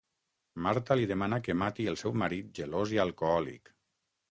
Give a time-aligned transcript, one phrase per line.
[0.67, 3.75] Marta li demana que mati el seu marit gelós i alcohòlic.